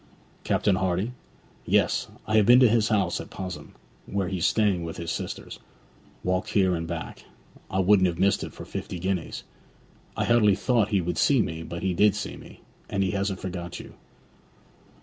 'Captain 0.43 0.77
Hardy?' 0.77 1.11
'Yes. 1.63 2.07
I 2.25 2.37
have 2.37 2.47
been 2.47 2.59
to 2.61 2.67
his 2.67 2.87
house 2.87 3.21
at 3.21 3.29
Pos'ham, 3.29 3.75
where 4.07 4.29
he's 4.29 4.47
staying 4.47 4.83
with 4.83 4.97
his 4.97 5.11
sisters; 5.11 5.59
walked 6.23 6.55
there 6.55 6.73
and 6.73 6.87
back, 6.87 7.19
and 7.19 7.61
I 7.69 7.79
wouldn't 7.81 8.07
have 8.07 8.17
missed 8.17 8.43
it 8.43 8.51
for 8.51 8.65
fifty 8.65 8.97
guineas. 8.97 9.43
I 10.17 10.23
hardly 10.25 10.55
thought 10.55 10.87
he 10.89 11.01
would 11.01 11.19
see 11.19 11.43
me; 11.43 11.61
but 11.61 11.83
he 11.83 11.93
did 11.93 12.15
see 12.15 12.35
me. 12.35 12.61
And 12.89 13.03
he 13.03 13.11
hasn't 13.11 13.41
forgot 13.41 13.79
you.' 13.79 13.93